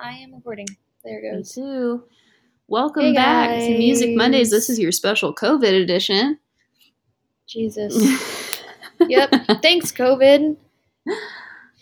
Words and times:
I 0.00 0.12
am 0.18 0.34
recording. 0.34 0.66
There 1.04 1.18
it 1.18 1.32
Me 1.32 1.38
goes. 1.38 1.52
too. 1.52 2.04
Welcome 2.68 3.02
Hey, 3.02 3.14
back 3.14 3.50
to 3.60 3.78
Music 3.78 4.16
Mondays. 4.16 4.50
This 4.50 4.70
is 4.70 4.78
your 4.78 4.92
special 4.92 5.34
COVID 5.34 5.82
edition. 5.82 6.38
Jesus. 7.46 8.62
yep. 9.08 9.30
Thanks, 9.62 9.92
COVID. 9.92 10.56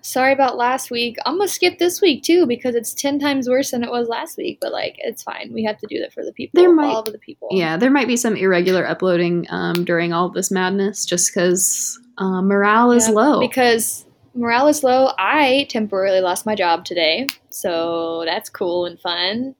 Sorry 0.00 0.32
about 0.32 0.56
last 0.56 0.90
week. 0.90 1.16
I'm 1.24 1.38
gonna 1.38 1.48
skip 1.48 1.78
this 1.78 2.00
week 2.02 2.22
too 2.24 2.46
because 2.46 2.74
it's 2.74 2.92
ten 2.92 3.18
times 3.18 3.48
worse 3.48 3.70
than 3.70 3.82
it 3.84 3.90
was 3.90 4.08
last 4.08 4.36
week. 4.36 4.58
But 4.60 4.72
like, 4.72 4.96
it's 4.98 5.22
fine. 5.22 5.50
We 5.52 5.64
have 5.64 5.78
to 5.78 5.86
do 5.86 5.98
that 6.00 6.12
for 6.12 6.22
the 6.24 6.32
people. 6.32 6.60
There 6.60 6.72
might- 6.74 6.86
all 6.86 7.00
of 7.00 7.12
the 7.12 7.18
people. 7.18 7.48
yeah, 7.52 7.76
there 7.76 7.90
might 7.90 8.08
be 8.08 8.16
some 8.16 8.36
irregular 8.36 8.86
uploading 8.86 9.46
um, 9.50 9.84
during 9.84 10.12
all 10.12 10.28
this 10.28 10.50
madness 10.50 11.06
just 11.06 11.30
because 11.32 11.98
uh, 12.18 12.42
morale 12.42 12.92
is 12.92 13.08
Yeah, 13.08 13.14
low. 13.14 13.40
because 13.40 14.04
morale 14.34 14.68
is 14.68 14.82
low. 14.82 15.12
I 15.18 15.66
temporarily 15.70 16.20
lost 16.20 16.46
my 16.46 16.54
job 16.54 16.84
today, 16.84 17.26
so 17.50 18.22
that's 18.26 18.50
cool 18.50 18.86
and 18.86 18.98
fun. 19.00 19.54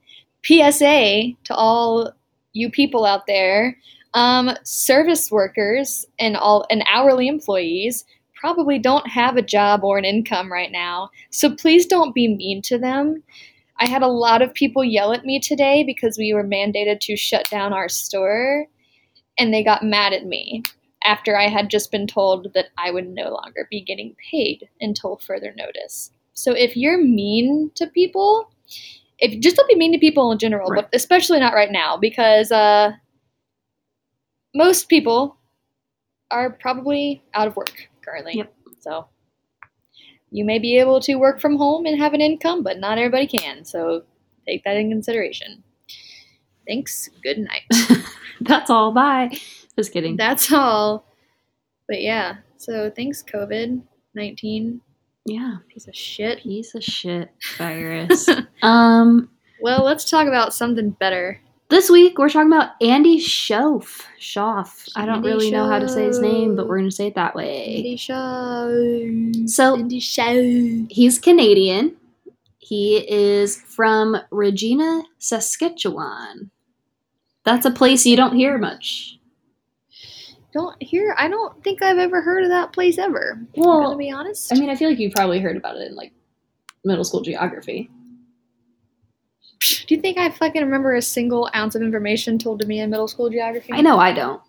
PSA 0.45 1.33
to 1.45 1.55
all 1.55 2.13
you 2.53 2.71
people 2.71 3.05
out 3.05 3.27
there, 3.27 3.77
um, 4.15 4.51
service 4.63 5.31
workers 5.31 6.07
and 6.19 6.37
all 6.37 6.67
and 6.71 6.85
hourly 6.89 7.29
employees 7.29 8.05
probably 8.35 8.79
don't 8.79 9.09
have 9.09 9.37
a 9.37 9.43
job 9.43 9.83
or 9.85 9.97
an 9.97 10.05
income 10.05 10.53
right 10.53 10.71
now. 10.71 11.11
So 11.31 11.55
please 11.55 11.87
don't 11.87 12.15
be 12.15 12.29
mean 12.29 12.61
to 12.63 12.79
them. 12.79 13.23
I 13.81 13.87
had 13.87 14.03
a 14.03 14.09
lot 14.09 14.43
of 14.43 14.55
people 14.55 14.85
yell 14.85 15.13
at 15.13 15.25
me 15.25 15.41
today 15.41 15.83
because 15.83 16.19
we 16.19 16.33
were 16.35 16.45
mandated 16.45 17.01
to 17.01 17.17
shut 17.17 17.49
down 17.51 17.73
our 17.73 17.89
store 17.89 18.67
and 19.39 19.53
they 19.53 19.65
got 19.65 19.83
mad 19.83 20.13
at 20.13 20.27
me 20.27 20.63
after 21.05 21.37
I 21.37 21.49
had 21.49 21.71
just 21.71 21.91
been 21.91 22.07
told 22.07 22.53
that 22.55 22.67
I 22.79 22.91
would 22.91 23.09
no 23.09 23.31
longer 23.31 23.67
be 23.71 23.81
getting 23.83 24.17
paid 24.31 24.69
until 24.81 25.17
further 25.19 25.53
notice. 25.57 26.11
So 26.33 26.53
if 26.53 26.77
you're 26.77 26.99
mean 27.03 27.71
to 27.77 27.87
people, 27.87 28.51
if 29.19 29.41
just 29.41 29.57
don't 29.57 29.69
be 29.69 29.77
mean 29.77 29.93
to 29.93 29.99
people 29.99 30.33
in 30.33 30.39
general, 30.39 30.69
Right. 30.71 30.83
but 30.91 30.97
especially 30.97 31.41
not 31.41 31.55
right 31.55 31.71
now 31.71 31.97
because 31.97 32.51
uh, 32.51 32.93
most 34.55 34.89
people 34.89 35.37
are 36.31 36.51
probably 36.51 37.23
out 37.35 37.47
of 37.49 37.57
work 37.57 37.89
currently. 38.05 38.35
Yep. 38.37 38.53
So 38.81 39.07
you 40.31 40.45
may 40.45 40.59
be 40.59 40.79
able 40.79 41.01
to 41.01 41.15
work 41.17 41.41
from 41.41 41.57
home 41.57 41.87
and 41.87 41.99
have 41.99 42.15
an 42.15 42.21
income, 42.21 42.63
but 42.63 42.79
not 42.79 42.99
everybody 42.99 43.27
can. 43.27 43.65
So 43.65 44.03
take 44.47 44.65
that 44.65 44.77
in 44.77 44.91
consideration. 44.91 45.63
Thanks. 46.67 47.09
Good 47.23 47.39
night. 47.39 47.63
That's 48.41 48.71
all. 48.71 48.93
Bye. 48.93 49.37
Just 49.77 49.93
kidding. 49.93 50.17
That's 50.17 50.53
all. 50.53 51.07
But 51.89 52.01
yeah, 52.01 52.37
so 52.57 52.91
thanks, 52.95 53.23
COVID 53.23 53.83
19. 54.15 54.81
yeah, 55.27 55.57
Piece 55.69 55.89
of 55.89 55.95
shit. 55.95 56.39
piece 56.43 56.75
of 56.75 56.83
shit 56.85 57.31
virus. 57.59 58.29
um, 58.63 59.29
Well, 59.61 59.85
let's 59.85 60.09
talk 60.09 60.27
about 60.29 60.55
something 60.55 60.91
better. 60.91 61.41
this 61.69 61.91
week 61.91 62.17
we're 62.19 62.29
talking 62.29 62.53
about 62.53 62.71
Andy 62.81 63.19
Shauf. 63.19 64.03
Shauf. 64.21 64.89
I 64.97 65.05
don't 65.05 65.17
Andy 65.17 65.29
really 65.29 65.51
know 65.51 65.69
how 65.69 65.79
to 65.79 65.89
say 65.89 66.05
his 66.05 66.21
name, 66.21 66.55
but 66.57 66.69
we're 66.69 66.79
gonna 66.79 66.91
say 66.91 67.09
it 67.09 67.17
that 67.17 67.35
way. 67.35 67.83
Indie 67.85 67.99
show. 67.99 69.47
So 69.49 69.77
Indie 69.77 70.01
show. 70.01 70.87
he's 70.89 71.19
Canadian. 71.19 71.97
He 72.59 72.97
is 73.11 73.57
from 73.61 74.17
Regina, 74.31 75.03
Saskatchewan. 75.19 76.51
That's 77.45 77.67
a 77.67 77.71
place 77.71 78.07
you 78.07 78.17
don't 78.17 78.37
hear 78.37 78.57
much. 78.57 79.19
Don't 80.55 80.81
hear. 80.81 81.15
I 81.19 81.29
don't 81.29 81.63
think 81.65 81.83
I've 81.83 81.99
ever 81.99 82.23
heard 82.23 82.45
of 82.45 82.49
that 82.51 82.73
place 82.73 82.97
ever. 82.97 83.39
Well, 83.57 83.83
gonna 83.83 83.97
be 83.99 84.11
honest. 84.11 84.53
I 84.55 84.59
mean, 84.59 84.71
I 84.71 84.77
feel 84.77 84.89
like 84.89 84.99
you 85.01 85.11
probably 85.11 85.41
heard 85.41 85.57
about 85.57 85.77
it 85.77 85.89
in 85.91 85.97
like 85.97 86.13
middle 86.85 87.05
school 87.05 87.21
geography. 87.23 87.91
do 89.87 89.95
you 89.95 90.01
think 90.01 90.17
I 90.19 90.31
fucking 90.31 90.63
remember 90.63 90.95
a 90.95 91.03
single 91.03 91.51
ounce 91.55 91.75
of 91.75 91.83
information 91.83 92.39
told 92.39 92.61
to 92.61 92.67
me 92.67 92.81
in 92.81 92.91
middle 92.91 93.09
school 93.09 93.29
geography? 93.31 93.73
I 93.73 93.81
know 93.81 93.99
I 93.99 94.13
don't. 94.13 94.41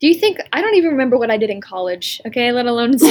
Do 0.00 0.06
you 0.08 0.14
think 0.14 0.38
I 0.52 0.60
don't 0.60 0.74
even 0.74 0.90
remember 0.90 1.16
what 1.16 1.30
I 1.30 1.38
did 1.38 1.48
in 1.48 1.60
college? 1.62 2.20
Okay, 2.26 2.52
let 2.52 2.66
alone. 2.66 2.98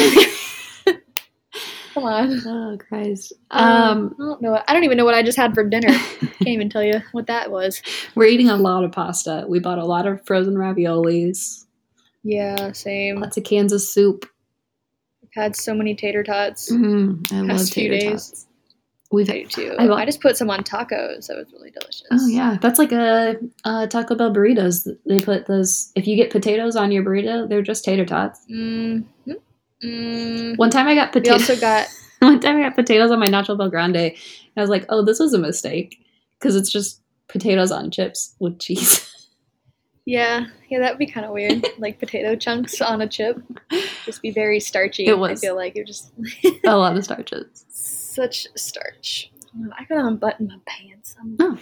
Come 1.96 2.04
on. 2.04 2.42
Oh 2.46 2.78
Christ. 2.78 3.32
Um, 3.52 3.66
Um, 3.72 4.16
I 4.20 4.24
don't 4.24 4.42
know. 4.42 4.62
I 4.68 4.74
don't 4.74 4.84
even 4.84 4.98
know 4.98 5.06
what 5.06 5.16
I 5.16 5.24
just 5.24 5.38
had 5.38 5.54
for 5.56 5.64
dinner. 5.64 5.88
Can't 6.20 6.48
even 6.48 6.70
tell 6.70 6.84
you 6.84 7.02
what 7.14 7.26
that 7.28 7.50
was. 7.50 7.82
we're 8.16 8.26
eating 8.28 8.50
a 8.50 8.58
lot 8.58 8.84
of 8.84 8.92
pasta. 8.92 9.46
We 9.48 9.60
bought 9.60 9.80
a 9.80 9.86
lot 9.86 10.06
of 10.06 10.24
frozen 10.28 10.56
raviolis, 10.56 11.65
Yeah, 12.25 12.72
same. 12.72 13.22
lots 13.22 13.38
of 13.38 13.44
cans 13.44 13.72
of 13.72 13.81
soup. 13.81 14.25
I've 15.24 15.30
had 15.44 15.56
so 15.56 15.75
many 15.75 15.96
tater 15.96 16.24
tots. 16.24 16.72
Mm, 16.72 17.31
I 17.31 17.41
love 17.41 17.69
tater 17.69 17.97
days. 18.00 18.30
tots. 18.30 18.47
We've 19.12 19.30
I 19.30 19.44
do 19.44 19.46
too. 19.46 19.75
I 19.78 19.88
I, 19.88 20.06
just 20.06 20.19
put 20.19 20.35
some 20.35 20.50
on 20.50 20.64
tacos. 20.64 21.28
That 21.28 21.38
was 21.38 21.53
really 21.53 21.69
delicious. 21.69 22.08
Oh 22.12 22.28
yeah, 22.28 22.58
that's 22.59 22.80
like 22.80 22.91
a, 22.91 23.35
uh 23.64 23.85
Taco 23.85 24.16
Bell 24.16 24.34
burritos. 24.34 24.90
They 25.06 25.19
put 25.19 25.46
those. 25.46 25.91
If 25.96 26.08
you 26.08 26.16
get 26.16 26.31
potatoes 26.31 26.75
on 26.75 26.91
your 26.91 27.03
burrito, 27.03 27.47
they're 27.47 27.62
just 27.62 27.85
tater 27.85 28.06
tots. 28.06 28.40
Mm, 28.52 29.06
mm, 29.28 29.35
mm. 29.84 30.58
One 30.58 30.72
time 30.72 30.88
I 30.88 30.96
got 30.96 31.14
We 31.14 31.22
potatoes. 31.22 31.50
also 31.50 31.62
got 31.62 31.88
One 32.19 32.40
time 32.40 32.58
I 32.58 32.62
got 32.64 32.75
potatoes 32.75 33.12
on 33.12 33.19
my 33.19 33.28
Nacho 33.28 33.56
Bel 33.58 33.69
Grande. 33.69 33.96
And 33.97 34.14
I 34.58 34.62
was 34.62 34.69
like, 34.72 34.85
oh, 34.90 35.06
this 35.06 35.19
was 35.19 35.34
a 35.34 35.38
mistake 35.38 36.03
because 36.40 36.56
it's 36.56 36.72
just 36.72 37.02
potatoes 37.28 37.72
on 37.72 37.91
chips 37.91 38.35
with 38.40 38.58
cheese. 38.59 39.05
Yeah, 40.06 40.46
yeah. 40.70 40.80
That 40.80 40.92
would 40.94 41.00
be 41.00 41.08
kind 41.08 41.26
of 41.26 41.32
weird. 41.34 41.66
like 41.80 42.00
potato 42.00 42.36
chunks 42.36 42.80
on 42.82 43.02
a 43.02 43.08
chip. 43.08 43.38
Just 44.06 44.22
be 44.22 44.32
very 44.32 44.60
starchy. 44.60 45.06
It 45.08 45.18
was. 45.18 45.44
I 45.44 45.48
feel 45.48 45.56
like 45.56 45.76
it 45.76 45.88
just 45.88 46.12
a 46.66 46.78
lot 46.78 46.96
of 46.98 47.04
starches. 47.06 47.66
such 47.70 48.48
starch. 48.56 49.32
I 49.78 49.84
gotta 49.86 50.06
unbutton 50.06 50.48
my 50.48 50.58
pants. 50.66 51.16
I'm 51.20 51.38
Oh. 51.40 51.58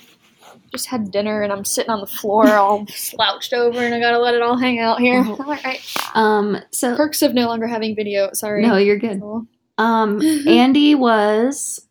just 0.71 0.87
had 0.87 1.11
dinner 1.11 1.41
and 1.43 1.53
I'm 1.53 1.63
sitting 1.63 1.89
on 1.91 1.99
the 2.01 2.07
floor 2.07 2.47
all 2.55 2.85
slouched 2.89 3.53
over 3.53 3.79
and 3.79 3.93
I 3.93 3.99
gotta 3.99 4.19
let 4.19 4.33
it 4.33 4.41
all 4.41 4.57
hang 4.57 4.79
out 4.79 4.99
here. 4.99 5.23
Oh. 5.25 5.35
All 5.39 5.45
right. 5.63 5.79
Um. 6.15 6.57
So 6.71 6.95
Perks 6.95 7.21
of 7.21 7.33
no 7.33 7.47
longer 7.47 7.67
having 7.67 7.95
video. 7.95 8.29
Sorry. 8.33 8.61
no, 8.61 8.77
you're 8.77 8.97
good. 8.99 9.19
Cool. 9.21 9.45
Um. 9.77 10.21
Andy 10.47 10.95
was 10.95 11.87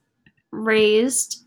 raised 0.51 1.42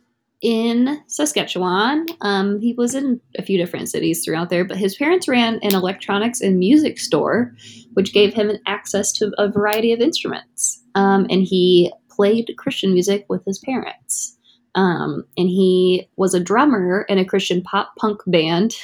in 0.45 1.01
Saskatchewan. 1.07 2.05
Um. 2.21 2.59
He 2.59 2.73
was 2.73 2.93
in 2.93 3.19
a 3.37 3.41
few 3.41 3.57
different 3.57 3.89
cities 3.89 4.23
throughout 4.23 4.49
there, 4.49 4.63
but 4.63 4.77
his 4.77 4.95
parents 4.95 5.27
ran 5.27 5.55
an 5.63 5.73
electronics 5.73 6.39
and 6.39 6.59
music 6.59 6.99
store, 6.99 7.53
which 7.93 8.13
gave 8.13 8.33
him 8.33 8.51
access 8.67 9.11
to 9.13 9.31
a 9.37 9.49
variety 9.49 9.91
of 9.91 9.99
instruments. 9.99 10.81
Um. 10.93 11.25
And 11.29 11.41
he 11.43 11.91
played 12.09 12.53
Christian 12.57 12.93
music 12.93 13.25
with 13.27 13.43
his 13.45 13.59
parents. 13.59 14.37
Um, 14.75 15.25
and 15.37 15.47
he 15.47 16.09
was 16.17 16.33
a 16.33 16.39
drummer 16.39 17.05
in 17.07 17.17
a 17.17 17.25
Christian 17.25 17.61
pop 17.61 17.95
punk 17.97 18.21
band. 18.27 18.75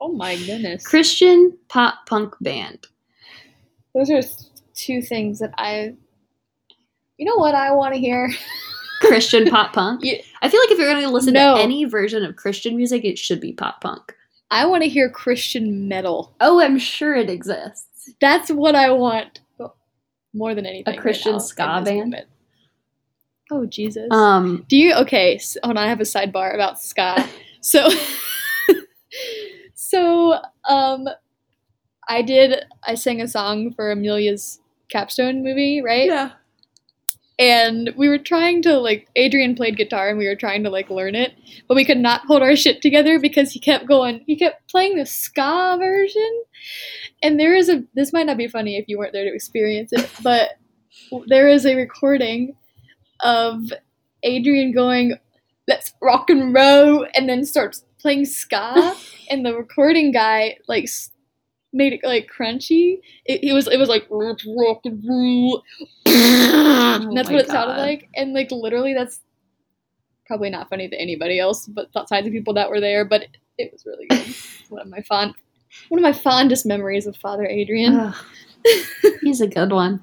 Oh 0.00 0.12
my 0.12 0.36
goodness. 0.36 0.86
Christian 0.86 1.56
pop 1.68 2.06
punk 2.06 2.34
band. 2.40 2.86
Those 3.94 4.10
are 4.10 4.20
two 4.74 5.00
things 5.00 5.38
that 5.38 5.54
I. 5.56 5.94
You 7.16 7.26
know 7.26 7.36
what 7.36 7.54
I 7.54 7.72
want 7.72 7.94
to 7.94 8.00
hear? 8.00 8.28
Christian 9.00 9.48
pop 9.50 9.72
punk. 9.72 10.00
Yeah. 10.04 10.18
I 10.42 10.48
feel 10.48 10.60
like 10.60 10.70
if 10.70 10.78
you're 10.78 10.90
going 10.90 11.02
to 11.02 11.10
listen 11.10 11.34
No. 11.34 11.56
to 11.56 11.62
any 11.62 11.84
version 11.84 12.24
of 12.24 12.36
Christian 12.36 12.76
music, 12.76 13.04
it 13.04 13.18
should 13.18 13.40
be 13.40 13.52
pop 13.52 13.80
punk. 13.80 14.14
I 14.50 14.66
want 14.66 14.82
to 14.82 14.88
hear 14.88 15.08
Christian 15.10 15.88
metal. 15.88 16.34
Oh, 16.40 16.60
I'm 16.60 16.78
sure 16.78 17.14
it 17.16 17.28
exists. 17.30 18.10
That's 18.20 18.50
what 18.50 18.74
I 18.74 18.90
want. 18.92 19.40
More 20.32 20.54
than 20.54 20.66
anything. 20.66 20.98
A 20.98 21.00
Christian 21.00 21.32
now, 21.32 21.38
ska 21.38 21.82
band? 21.84 21.98
moment. 22.10 22.26
Oh 23.50 23.66
Jesus. 23.66 24.08
Um, 24.10 24.64
Do 24.68 24.76
you 24.76 24.94
okay? 24.96 25.38
So, 25.38 25.60
hold 25.62 25.76
on, 25.76 25.84
I 25.84 25.88
have 25.88 26.00
a 26.00 26.04
sidebar 26.04 26.54
about 26.54 26.80
ska. 26.80 27.28
So, 27.60 27.88
so 29.74 30.38
um, 30.68 31.08
I 32.08 32.22
did. 32.22 32.64
I 32.86 32.94
sang 32.94 33.20
a 33.22 33.28
song 33.28 33.72
for 33.72 33.90
Amelia's 33.90 34.60
capstone 34.88 35.42
movie, 35.42 35.80
right? 35.82 36.06
yeah. 36.06 36.32
And 37.36 37.92
we 37.96 38.08
were 38.08 38.18
trying 38.18 38.62
to 38.62 38.78
like. 38.78 39.08
Adrian 39.16 39.56
played 39.56 39.76
guitar, 39.76 40.08
and 40.08 40.18
we 40.18 40.28
were 40.28 40.36
trying 40.36 40.62
to 40.62 40.70
like 40.70 40.88
learn 40.88 41.16
it, 41.16 41.32
but 41.66 41.74
we 41.74 41.84
could 41.84 41.98
not 41.98 42.20
hold 42.26 42.42
our 42.42 42.54
shit 42.54 42.80
together 42.80 43.18
because 43.18 43.50
he 43.50 43.58
kept 43.58 43.86
going. 43.86 44.22
He 44.24 44.36
kept 44.36 44.70
playing 44.70 44.96
the 44.96 45.04
ska 45.04 45.76
version, 45.76 46.42
and 47.22 47.40
there 47.40 47.56
is 47.56 47.68
a. 47.68 47.82
This 47.94 48.12
might 48.12 48.26
not 48.26 48.36
be 48.36 48.46
funny 48.46 48.76
if 48.76 48.84
you 48.86 48.98
weren't 48.98 49.12
there 49.12 49.24
to 49.24 49.34
experience 49.34 49.92
it, 49.92 50.08
but 50.22 50.50
there 51.26 51.48
is 51.48 51.66
a 51.66 51.74
recording 51.74 52.54
of 53.18 53.72
Adrian 54.22 54.70
going, 54.72 55.18
"Let's 55.66 55.92
rock 56.00 56.30
and 56.30 56.54
roll," 56.54 57.04
and 57.16 57.28
then 57.28 57.44
starts 57.44 57.84
playing 57.98 58.26
ska, 58.26 58.94
and 59.28 59.44
the 59.44 59.56
recording 59.56 60.12
guy 60.12 60.58
like 60.68 60.88
made 61.74 61.92
it 61.92 62.00
like 62.04 62.30
crunchy. 62.34 63.00
It, 63.26 63.44
it 63.44 63.52
was 63.52 63.66
it 63.66 63.78
was 63.78 63.88
like 63.88 64.06
let's 64.08 64.46
rock 64.46 64.80
and 64.84 65.04
roll. 65.06 65.62
And 66.06 67.16
that's 67.16 67.28
Oh 67.28 67.32
what 67.32 67.42
it 67.42 67.48
sounded 67.48 67.76
like, 67.76 68.08
and 68.14 68.32
like 68.32 68.50
literally, 68.50 68.94
that's 68.94 69.20
probably 70.26 70.48
not 70.48 70.70
funny 70.70 70.88
to 70.88 70.98
anybody 70.98 71.38
else, 71.38 71.66
but 71.66 71.92
besides 71.92 72.24
the 72.24 72.30
people 72.30 72.54
that 72.54 72.70
were 72.70 72.80
there. 72.80 73.04
But 73.04 73.22
it, 73.22 73.36
it 73.58 73.72
was 73.72 73.84
really 73.84 74.06
good. 74.06 74.34
One 74.70 74.82
of 74.82 74.88
my 74.88 75.02
fond, 75.02 75.34
one 75.88 75.98
of 75.98 76.02
my 76.02 76.12
fondest 76.12 76.64
memories 76.64 77.06
of 77.06 77.16
Father 77.16 77.46
Adrian. 77.46 77.94
Ugh. 77.96 78.14
He's 79.20 79.42
a 79.42 79.46
good 79.46 79.72
one. 79.72 80.02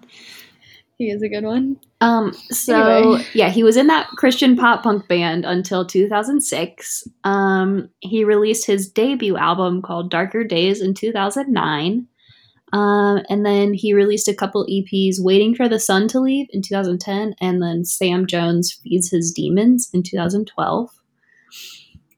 He 1.02 1.10
is 1.10 1.24
a 1.24 1.30
good 1.30 1.46
one. 1.46 1.78
Um, 2.00 2.32
so 2.52 2.76
Anyway. 2.80 3.26
yeah, 3.34 3.50
he 3.50 3.64
was 3.64 3.76
in 3.76 3.88
that 3.88 4.08
Christian 4.18 4.56
pop 4.56 4.84
punk 4.84 5.08
band 5.08 5.46
until 5.46 5.84
2006. 5.84 7.08
Um, 7.24 7.90
he 8.02 8.24
released 8.24 8.68
his 8.68 8.88
debut 8.88 9.36
album 9.36 9.82
called 9.82 10.12
Darker 10.12 10.44
Days 10.44 10.80
in 10.80 10.94
2009. 10.94 12.06
Um, 12.72 13.24
and 13.30 13.44
then 13.44 13.74
he 13.74 13.96
released 13.96 14.28
a 14.28 14.36
couple 14.36 14.68
EPs, 14.68 15.16
Waiting 15.18 15.56
for 15.56 15.68
the 15.68 15.80
Sun 15.80 16.10
to 16.10 16.20
Leave 16.20 16.46
in 16.52 16.62
2010, 16.62 17.34
and 17.42 17.64
then 17.64 17.84
Sam 17.84 18.28
Jones 18.28 18.80
Feeds 18.84 19.10
His 19.10 19.32
Demons 19.32 19.90
in 19.92 20.04
2012. 20.04 20.92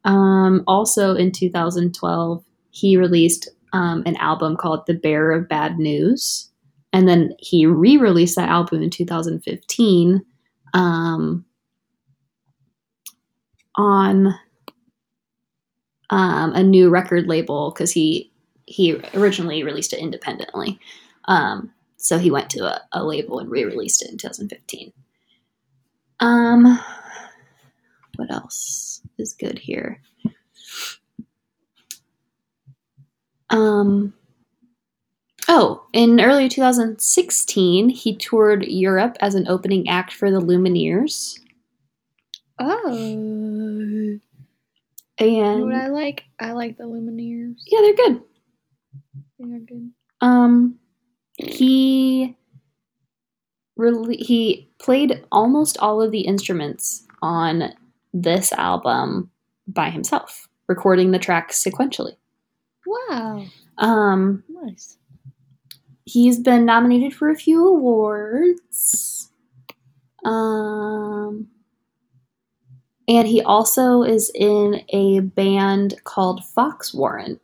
Um, 0.04 0.62
also 0.68 1.16
in 1.16 1.32
2012, 1.32 2.44
he 2.72 2.98
released 2.98 3.50
um, 3.72 4.04
an 4.06 4.18
album 4.18 4.58
called 4.58 4.86
The 4.88 4.94
Bearer 4.94 5.32
of 5.32 5.48
Bad 5.48 5.78
News. 5.78 6.50
And 6.94 7.08
then 7.08 7.34
he 7.40 7.66
re 7.66 7.98
released 7.98 8.36
that 8.36 8.50
album 8.50 8.82
in 8.82 8.90
2015 8.90 10.24
um, 10.74 11.46
on 13.76 14.36
um, 16.10 16.54
a 16.54 16.64
new 16.64 16.90
record 16.90 17.28
label 17.28 17.72
because 17.72 17.92
he 17.92 18.32
he 18.66 19.02
originally 19.14 19.64
released 19.64 19.94
it 19.94 20.00
independently. 20.00 20.80
Um, 21.26 21.72
so 21.98 22.18
he 22.18 22.32
went 22.32 22.50
to 22.52 22.66
a, 22.66 22.82
a 22.92 23.04
label 23.04 23.40
and 23.40 23.50
re-released 23.50 24.02
it 24.04 24.12
in 24.12 24.18
2015. 24.18 24.92
Um, 26.20 26.80
what 28.16 28.32
else 28.32 29.02
is 29.18 29.34
good 29.34 29.58
here? 29.58 30.02
Um, 33.50 34.14
oh, 35.56 35.86
in 35.94 36.20
early 36.20 36.50
2016, 36.50 37.90
he 37.90 38.16
toured 38.18 38.66
Europe 38.66 39.18
as 39.22 39.36
an 39.36 39.48
opening 39.48 39.88
act 39.88 40.14
for 40.14 40.32
the 40.32 40.40
Lumineers. 40.40 41.40
Oh. 42.60 42.92
You 42.94 44.20
And 45.20 45.60
know 45.60 45.66
what 45.66 45.76
I 45.76 45.88
like? 45.90 46.24
I 46.40 46.52
like 46.54 46.78
the 46.78 46.86
Lumineers. 46.86 47.56
yeah, 47.68 47.82
they're 47.82 47.94
good. 47.96 48.22
They 49.40 49.56
are 49.56 49.60
good. 49.60 49.92
Um, 50.22 50.80
he 51.38 52.36
really 53.76 54.18
he 54.18 54.70
played 54.80 55.24
almost 55.32 55.78
all 55.80 56.02
of 56.02 56.12
the 56.12 56.22
instruments 56.22 57.06
on 57.22 57.74
this 58.14 58.52
album 58.54 59.30
by 59.68 59.90
himself, 59.90 60.48
recording 60.68 61.12
the 61.12 61.20
tracks 61.20 61.62
sequentially. 61.64 62.16
Wow. 62.86 63.46
Um, 63.78 64.44
Nice. 64.50 64.98
He's 66.06 66.40
been 66.40 66.66
nominated 66.66 67.14
for 67.14 67.30
a 67.30 67.36
few 67.36 67.68
awards. 67.68 69.30
Um, 70.26 71.48
and 73.08 73.28
he 73.28 73.42
also 73.42 74.04
is 74.04 74.32
in 74.34 74.82
a 74.90 75.20
band 75.22 75.96
called 76.04 76.44
Fox 76.46 76.94
Warren. 76.94 77.40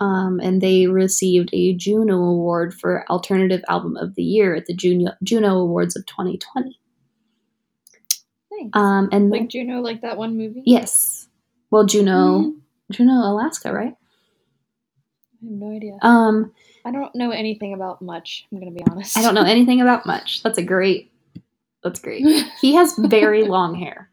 Um, 0.00 0.40
and 0.42 0.62
they 0.62 0.86
received 0.86 1.50
a 1.52 1.74
Juno 1.74 2.16
Award 2.16 2.72
for 2.72 3.04
Alternative 3.10 3.62
Album 3.68 3.96
of 3.96 4.14
the 4.14 4.22
Year 4.22 4.54
at 4.54 4.64
the 4.66 4.72
Juno, 4.74 5.12
Juno 5.22 5.58
Awards 5.58 5.94
of 5.96 6.06
2020. 6.06 6.78
Thanks. 8.50 8.70
Um, 8.78 9.08
and 9.12 9.30
like 9.30 9.48
Juno, 9.48 9.80
like 9.80 10.00
that 10.02 10.16
one 10.16 10.36
movie? 10.38 10.62
yes, 10.64 11.28
well, 11.70 11.84
Juno, 11.84 12.40
Mhm. 12.40 12.60
Juno, 12.92 13.12
Alaska, 13.12 13.72
right? 13.72 13.94
I 13.94 15.44
have 15.46 15.50
no 15.52 15.70
idea. 15.76 15.98
Um, 16.02 16.52
I 16.84 16.90
don't 16.90 17.14
know 17.14 17.30
anything 17.30 17.74
about 17.74 18.00
much. 18.02 18.46
I'm 18.50 18.58
gonna 18.58 18.70
be 18.70 18.82
honest. 18.90 19.16
I 19.16 19.22
don't 19.22 19.34
know 19.34 19.44
anything 19.44 19.80
about 19.80 20.06
much. 20.06 20.42
That's 20.42 20.58
a 20.58 20.62
great. 20.62 21.12
That's 21.82 22.00
great. 22.00 22.24
He 22.60 22.74
has 22.74 22.94
very 22.98 23.44
long 23.46 23.74
hair. 23.74 24.10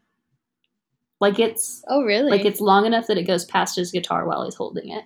Like 1.20 1.38
it's 1.38 1.82
oh 1.88 2.04
really? 2.04 2.30
like 2.30 2.44
it's 2.44 2.60
long 2.60 2.86
enough 2.86 3.08
that 3.08 3.18
it 3.18 3.24
goes 3.24 3.44
past 3.44 3.76
his 3.76 3.90
guitar 3.90 4.24
while 4.26 4.44
he's 4.44 4.54
holding 4.54 4.90
it. 4.90 5.04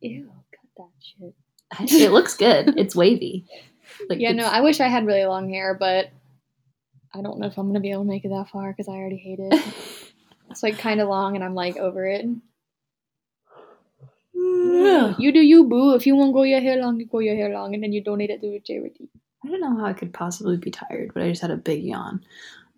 Ew, 0.00 0.30
cut 0.52 0.90
that 1.80 1.88
shit. 1.90 2.02
It 2.02 2.12
looks 2.12 2.36
good. 2.36 2.74
It's 2.78 2.94
wavy. 2.94 3.46
Like 4.08 4.20
yeah, 4.20 4.32
no, 4.32 4.44
I 4.44 4.60
wish 4.60 4.80
I 4.80 4.88
had 4.88 5.06
really 5.06 5.24
long 5.24 5.48
hair, 5.48 5.74
but 5.74 6.10
I 7.14 7.22
don't 7.22 7.38
know 7.38 7.46
if 7.46 7.56
I'm 7.56 7.68
gonna 7.68 7.80
be 7.80 7.92
able 7.92 8.02
to 8.02 8.08
make 8.08 8.24
it 8.24 8.30
that 8.30 8.48
far 8.50 8.70
because 8.70 8.88
I 8.88 8.92
already 8.92 9.16
hate 9.16 9.38
it. 9.40 9.52
it's 10.50 10.62
like 10.62 10.78
kind 10.78 11.00
of 11.00 11.08
long, 11.08 11.36
and 11.36 11.44
I'm 11.44 11.54
like 11.54 11.76
over 11.76 12.06
it. 12.06 12.26
You 15.18 15.32
do 15.32 15.40
you, 15.40 15.64
boo. 15.64 15.94
If 15.94 16.06
you 16.06 16.16
want 16.16 16.30
to 16.30 16.32
grow 16.32 16.42
your 16.42 16.60
hair 16.60 16.80
long, 16.80 16.98
you 16.98 17.06
grow 17.06 17.20
your 17.20 17.36
hair 17.36 17.50
long, 17.50 17.74
and 17.74 17.82
then 17.82 17.92
you 17.92 18.02
donate 18.02 18.30
it 18.30 18.40
to 18.40 18.48
a 18.48 18.60
charity. 18.60 19.08
I 19.44 19.48
don't 19.48 19.60
know 19.60 19.76
how 19.76 19.84
I 19.84 19.92
could 19.92 20.12
possibly 20.12 20.56
be 20.56 20.70
tired, 20.70 21.12
but 21.12 21.22
I 21.22 21.28
just 21.28 21.42
had 21.42 21.50
a 21.50 21.56
big 21.56 21.82
yawn. 21.84 22.24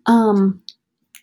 Um, 0.05 0.61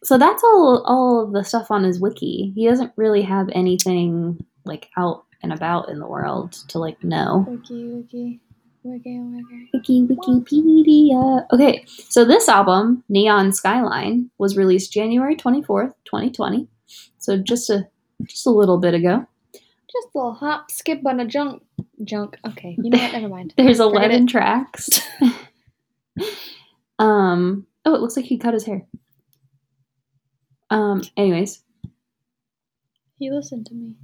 so 0.02 0.19
that's 0.19 0.43
all 0.43 0.82
all 0.87 1.25
of 1.25 1.32
the 1.32 1.44
stuff 1.44 1.70
on 1.70 1.84
his 1.84 2.00
wiki. 2.00 2.52
He 2.55 2.66
doesn't 2.69 2.93
really 2.96 3.22
have 3.22 3.49
anything 3.52 4.44
like 4.64 4.88
out 4.96 5.25
and 5.43 5.52
about 5.52 5.88
in 5.88 5.99
the 5.99 6.06
world 6.06 6.52
to 6.69 6.78
like 6.78 7.02
know. 7.05 7.44
Wiki, 7.49 7.84
wiki, 7.84 8.40
wiki, 8.82 9.19
wiki. 9.19 9.70
Wiki 9.72 10.06
Wikipedia. 10.06 11.46
Okay, 11.52 11.84
so 11.87 12.25
this 12.25 12.49
album, 12.49 13.05
Neon 13.08 13.52
Skyline, 13.52 14.31
was 14.38 14.56
released 14.56 14.93
January 14.93 15.37
twenty 15.37 15.62
fourth, 15.62 15.93
twenty 16.05 16.31
twenty. 16.31 16.69
So 17.19 17.37
just 17.37 17.70
a 17.70 17.87
just 18.25 18.46
a 18.46 18.50
little 18.50 18.78
bit 18.78 18.94
ago. 18.94 19.26
Just 19.94 20.08
a 20.14 20.19
little 20.19 20.35
hop, 20.35 20.70
skip 20.70 21.06
on 21.06 21.20
a 21.20 21.25
junk, 21.26 21.62
junk. 22.02 22.37
Okay, 22.46 22.76
you 22.82 22.91
know 22.91 22.99
what? 22.99 23.12
Never 23.12 23.29
mind. 23.29 23.55
There's 23.58 23.79
Forget 23.79 23.93
eleven 23.96 24.25
it. 24.25 24.29
tracks. 24.29 24.88
um. 26.99 27.67
Oh, 27.85 27.94
it 27.94 28.00
looks 28.00 28.17
like 28.17 28.25
he 28.26 28.38
cut 28.38 28.55
his 28.55 28.64
hair. 28.64 28.87
Um. 30.70 31.02
Anyways. 31.17 31.62
He 33.19 33.31
listened 33.31 33.67
to 33.67 33.75
me. 33.75 33.94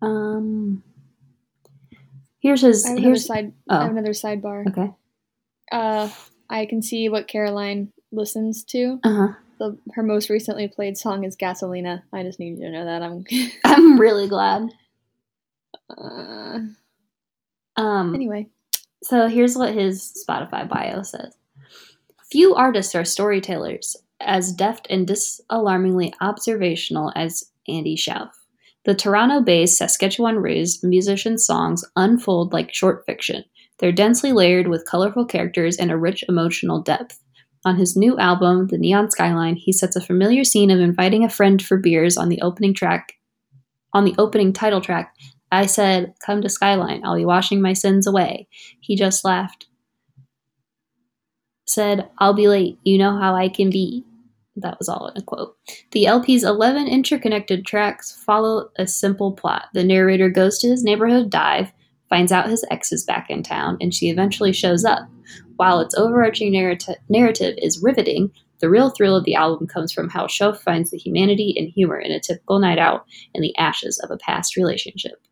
Um. 0.00 0.82
Here's 2.40 2.60
his. 2.62 2.84
I 2.84 2.90
have 2.90 2.98
another 2.98 3.08
Here's. 3.08 3.26
side. 3.26 3.52
I 3.68 3.74
have 3.74 3.88
Oh. 3.88 3.90
another 3.90 4.10
sidebar. 4.10 4.66
Okay. 4.68 4.90
Uh, 5.70 6.08
I 6.50 6.66
can 6.66 6.82
see 6.82 7.08
what 7.08 7.28
Caroline 7.28 7.92
listens 8.12 8.62
to. 8.64 9.00
Uh 9.02 9.14
huh. 9.14 9.32
The 9.62 9.78
her 9.92 10.02
most 10.02 10.28
recently 10.28 10.66
played 10.66 10.98
song 10.98 11.22
is 11.22 11.36
Gasolina. 11.36 12.02
I 12.12 12.24
just 12.24 12.40
need 12.40 12.58
you 12.58 12.64
to 12.64 12.72
know 12.72 12.84
that. 12.84 13.00
I'm. 13.00 13.24
I'm 13.64 13.96
really 14.00 14.26
glad. 14.26 14.70
uh, 15.96 16.58
Um. 17.76 18.12
anyway, 18.12 18.48
So 19.04 19.28
here's 19.28 19.56
what 19.56 19.72
his 19.72 20.12
Spotify 20.28 20.68
bio 20.68 21.02
says 21.02 21.36
Few 22.28 22.56
artists 22.56 22.96
are 22.96 23.04
storytellers 23.04 23.94
as 24.18 24.52
deft 24.52 24.88
and 24.90 25.06
disalarmingly 25.06 26.12
observational 26.20 27.12
as 27.14 27.44
Andy 27.68 27.96
Shauf. 27.96 28.30
The 28.84 28.96
Toronto 28.96 29.42
based, 29.42 29.78
Saskatchewan 29.78 30.38
raised 30.38 30.82
musician's 30.82 31.46
songs 31.46 31.84
unfold 31.94 32.52
like 32.52 32.74
short 32.74 33.06
fiction. 33.06 33.44
They're 33.78 33.92
densely 33.92 34.32
layered 34.32 34.66
with 34.66 34.86
colorful 34.86 35.24
characters 35.24 35.76
and 35.76 35.92
a 35.92 35.96
rich 35.96 36.24
emotional 36.28 36.80
depth. 36.80 37.20
On 37.64 37.76
his 37.76 37.96
new 37.96 38.18
album, 38.18 38.66
The 38.66 38.78
Neon 38.78 39.10
Skyline, 39.10 39.54
he 39.54 39.72
sets 39.72 39.94
a 39.94 40.00
familiar 40.00 40.42
scene 40.42 40.70
of 40.70 40.80
inviting 40.80 41.24
a 41.24 41.28
friend 41.28 41.62
for 41.62 41.76
beers 41.76 42.16
on 42.16 42.28
the 42.28 42.40
opening 42.42 42.74
track. 42.74 43.14
On 43.92 44.04
the 44.04 44.14
opening 44.18 44.52
title 44.52 44.80
track, 44.80 45.14
I 45.52 45.66
said, 45.66 46.14
Come 46.24 46.42
to 46.42 46.48
Skyline, 46.48 47.02
I'll 47.04 47.16
be 47.16 47.24
washing 47.24 47.60
my 47.60 47.72
sins 47.72 48.06
away. 48.06 48.48
He 48.80 48.96
just 48.96 49.24
laughed. 49.24 49.66
Said, 51.66 52.08
I'll 52.18 52.34
be 52.34 52.48
late. 52.48 52.78
You 52.82 52.98
know 52.98 53.16
how 53.16 53.34
I 53.36 53.48
can 53.48 53.70
be. 53.70 54.04
That 54.56 54.78
was 54.78 54.88
all 54.88 55.08
in 55.08 55.16
a 55.16 55.24
quote. 55.24 55.56
The 55.92 56.06
LP's 56.06 56.44
11 56.44 56.88
interconnected 56.88 57.64
tracks 57.64 58.12
follow 58.12 58.70
a 58.76 58.86
simple 58.86 59.32
plot. 59.32 59.66
The 59.72 59.84
narrator 59.84 60.28
goes 60.28 60.58
to 60.58 60.68
his 60.68 60.82
neighborhood 60.82 61.30
dive, 61.30 61.72
finds 62.12 62.30
out 62.30 62.50
his 62.50 62.62
ex 62.70 62.92
is 62.92 63.04
back 63.04 63.30
in 63.30 63.42
town, 63.42 63.78
and 63.80 63.94
she 63.94 64.10
eventually 64.10 64.52
shows 64.52 64.84
up. 64.84 65.08
While 65.56 65.80
its 65.80 65.94
overarching 65.94 66.52
narrati- 66.52 66.98
narrative 67.08 67.54
is 67.56 67.82
riveting, 67.82 68.30
the 68.58 68.68
real 68.68 68.90
thrill 68.90 69.16
of 69.16 69.24
the 69.24 69.34
album 69.34 69.66
comes 69.66 69.94
from 69.94 70.10
how 70.10 70.26
Shauf 70.26 70.58
finds 70.58 70.90
the 70.90 70.98
humanity 70.98 71.54
and 71.56 71.70
humor 71.70 71.98
in 71.98 72.12
a 72.12 72.20
typical 72.20 72.58
night 72.58 72.78
out 72.78 73.06
in 73.32 73.40
the 73.40 73.56
ashes 73.56 73.98
of 74.00 74.10
a 74.10 74.18
past 74.18 74.56
relationship. 74.56 75.26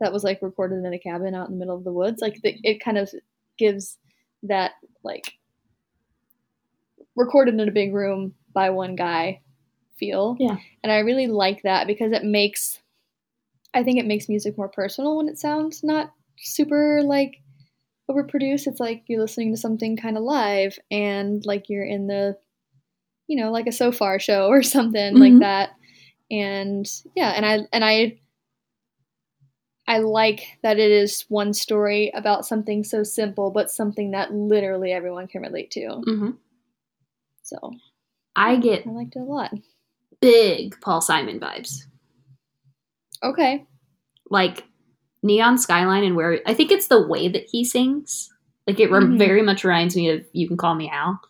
that 0.00 0.12
was 0.12 0.24
like 0.24 0.40
recorded 0.42 0.84
in 0.84 0.92
a 0.92 0.98
cabin 0.98 1.34
out 1.34 1.48
in 1.48 1.54
the 1.54 1.58
middle 1.58 1.76
of 1.76 1.84
the 1.84 1.92
woods. 1.92 2.20
Like 2.20 2.40
the, 2.42 2.58
it 2.62 2.82
kind 2.82 2.98
of 2.98 3.10
gives 3.58 3.98
that 4.42 4.72
like 5.02 5.32
recorded 7.16 7.54
in 7.54 7.68
a 7.68 7.72
big 7.72 7.94
room 7.94 8.34
by 8.52 8.70
one 8.70 8.96
guy 8.96 9.40
feel. 9.96 10.36
Yeah. 10.38 10.56
And 10.82 10.92
I 10.92 10.98
really 10.98 11.26
like 11.26 11.62
that 11.62 11.86
because 11.86 12.12
it 12.12 12.24
makes 12.24 12.80
I 13.72 13.82
think 13.82 13.98
it 13.98 14.06
makes 14.06 14.28
music 14.28 14.56
more 14.56 14.68
personal 14.68 15.16
when 15.16 15.28
it 15.28 15.38
sounds 15.38 15.82
not 15.82 16.12
super 16.38 17.02
like 17.02 17.40
overproduced. 18.10 18.66
It's 18.66 18.80
like 18.80 19.04
you're 19.08 19.20
listening 19.20 19.52
to 19.52 19.56
something 19.60 19.96
kind 19.96 20.16
of 20.16 20.22
live 20.22 20.78
and 20.90 21.44
like 21.44 21.68
you're 21.68 21.84
in 21.84 22.06
the 22.06 22.36
you 23.26 23.42
know, 23.42 23.50
like 23.50 23.66
a 23.66 23.72
so 23.72 23.90
far 23.90 24.18
show 24.20 24.46
or 24.48 24.62
something 24.62 25.16
like 25.16 25.32
Mhm. 25.32 25.40
that. 25.40 25.70
And 26.30 26.86
yeah, 27.14 27.30
and 27.30 27.46
I 27.46 27.60
and 27.72 27.84
I 27.84 28.20
I 29.86 29.98
like 29.98 30.58
that 30.62 30.78
it 30.78 30.90
is 30.90 31.24
one 31.28 31.52
story 31.52 32.10
about 32.14 32.46
something 32.46 32.84
so 32.84 33.02
simple 33.02 33.50
but 33.50 33.70
something 33.70 34.12
that 34.12 34.32
literally 34.32 34.92
everyone 34.92 35.26
can 35.26 35.42
relate 35.42 35.70
to. 35.72 35.80
Mm-hmm. 35.80 36.30
So 37.42 37.58
I 38.34 38.56
get 38.56 38.86
I 38.86 38.90
liked 38.90 39.16
it 39.16 39.20
a 39.20 39.22
lot. 39.24 39.52
big 40.20 40.80
Paul 40.80 41.00
Simon 41.00 41.38
vibes. 41.40 41.82
Okay. 43.22 43.64
like 44.30 44.64
neon 45.22 45.56
skyline 45.58 46.04
and 46.04 46.16
where 46.16 46.40
i 46.46 46.52
think 46.54 46.70
it's 46.70 46.88
the 46.88 47.06
way 47.06 47.28
that 47.28 47.46
he 47.50 47.64
sings 47.64 48.30
like 48.66 48.78
it 48.80 48.90
Mhm. 48.90 49.16
very 49.18 49.40
much 49.42 49.64
reminds 49.64 49.96
me 49.96 50.08
of 50.10 50.24
you 50.32 50.46
can 50.48 50.56
call 50.56 50.74
me 50.74 50.88
al 50.90 51.20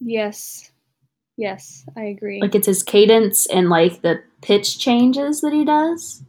Yes. 0.00 0.70
Yes, 1.36 1.84
I 1.96 2.04
agree. 2.04 2.40
like 2.40 2.54
it's 2.54 2.66
his 2.66 2.82
cadence 2.82 3.46
and 3.46 3.68
like 3.70 4.02
the 4.02 4.22
pitch 4.42 4.78
changes 4.78 5.40
that 5.40 5.52
he 5.52 5.64
does 5.64 6.22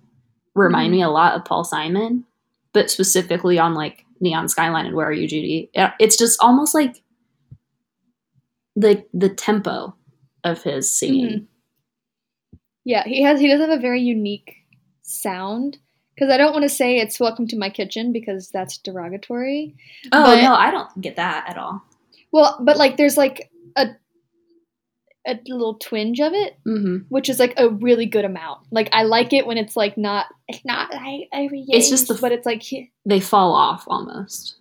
remind 0.55 0.91
me 0.91 1.01
a 1.01 1.09
lot 1.09 1.33
of 1.35 1.43
paul 1.45 1.63
simon 1.63 2.23
but 2.73 2.89
specifically 2.91 3.57
on 3.59 3.73
like 3.73 4.05
neon 4.19 4.47
skyline 4.47 4.85
and 4.85 4.95
where 4.95 5.07
are 5.07 5.11
you 5.13 5.27
judy 5.27 5.69
Yeah, 5.73 5.93
it's 5.99 6.17
just 6.17 6.39
almost 6.41 6.73
like 6.73 7.01
the 8.75 9.05
the 9.13 9.29
tempo 9.29 9.95
of 10.43 10.63
his 10.63 10.91
singing 10.91 11.29
Mhm. 11.29 11.47
Yeah, 12.85 13.03
he 13.05 13.21
has 13.23 13.39
he 13.39 13.47
does 13.47 13.61
have 13.61 13.69
a 13.69 13.77
very 13.79 14.01
unique 14.01 14.55
sound 15.03 15.77
because 16.13 16.29
I 16.29 16.35
don't 16.37 16.51
want 16.51 16.63
to 16.63 16.69
say 16.69 16.97
it's 16.97 17.17
welcome 17.19 17.47
to 17.47 17.57
my 17.57 17.69
kitchen 17.69 18.11
because 18.11 18.49
that's 18.49 18.77
derogatory. 18.77 19.73
oh 20.11 20.23
But- 20.25 20.41
no 20.41 20.53
i 20.53 20.69
don't 20.71 20.89
get 21.01 21.15
that 21.15 21.49
at 21.49 21.57
all 21.57 21.81
Well, 22.31 22.57
but 22.61 22.77
like 22.77 22.97
there's 22.97 23.15
like 23.17 23.49
a 25.25 25.39
little 25.47 25.75
twinge 25.75 26.19
of 26.19 26.33
it, 26.33 26.57
hmm 26.65 26.97
which 27.09 27.29
is 27.29 27.39
like 27.39 27.53
a 27.57 27.69
really 27.69 28.05
good 28.05 28.25
amount. 28.25 28.59
Like 28.71 28.89
I 28.91 29.03
like 29.03 29.31
it 29.33 29.47
when 29.47 29.57
it's 29.57 29.75
like 29.77 29.97
not 29.97 30.25
it's 30.47 30.65
not 30.65 30.93
like 30.93 31.29
It's 31.31 31.89
just 31.89 32.07
the- 32.07 32.15
but 32.15 32.31
it's 32.31 32.45
like 32.45 32.61
he- 32.61 32.91
they 33.05 33.19
fall 33.19 33.53
off 33.53 33.85
almost 33.87 34.57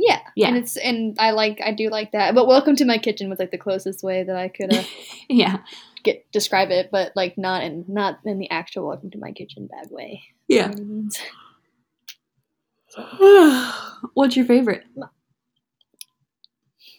yeah, 0.00 0.20
Yeah. 0.36 0.46
and 0.48 0.56
it's 0.58 0.76
and 0.76 1.16
I 1.18 1.32
like 1.32 1.60
I 1.64 1.72
do 1.72 1.88
like 1.90 2.12
that. 2.12 2.32
But 2.36 2.46
welcome 2.46 2.76
to 2.76 2.84
my 2.84 2.98
kitchen 2.98 3.28
was 3.28 3.40
like 3.40 3.50
the 3.50 3.58
closest 3.58 4.04
way 4.04 4.22
that 4.22 4.36
I 4.36 4.46
could 4.46 4.72
uh, 4.72 4.84
yeah 5.28 5.58
get 6.04 6.30
describe 6.30 6.70
it, 6.70 6.90
but 6.92 7.10
like 7.16 7.36
not 7.36 7.64
in 7.64 7.84
not 7.88 8.20
in 8.24 8.38
the 8.38 8.48
actual 8.48 8.86
welcome 8.86 9.10
to 9.10 9.18
my 9.18 9.32
kitchen 9.32 9.66
bad 9.66 9.88
way. 9.90 10.22
yeah 10.46 10.68
by 10.68 10.72
any 10.74 10.84
means. 10.84 11.18
What's 14.14 14.36
your 14.36 14.46
favorite? 14.46 14.84